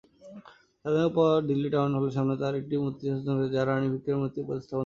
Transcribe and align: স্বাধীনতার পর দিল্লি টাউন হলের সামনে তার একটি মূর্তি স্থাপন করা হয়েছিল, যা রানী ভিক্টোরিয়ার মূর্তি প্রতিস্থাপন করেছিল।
স্বাধীনতার 0.85 1.11
পর 1.17 1.33
দিল্লি 1.49 1.69
টাউন 1.69 1.91
হলের 1.97 2.13
সামনে 2.17 2.35
তার 2.41 2.53
একটি 2.55 2.75
মূর্তি 2.83 3.03
স্থাপন 3.03 3.23
করা 3.25 3.37
হয়েছিল, 3.37 3.53
যা 3.55 3.61
রানী 3.63 3.87
ভিক্টোরিয়ার 3.93 4.21
মূর্তি 4.21 4.39
প্রতিস্থাপন 4.39 4.69
করেছিল। 4.69 4.79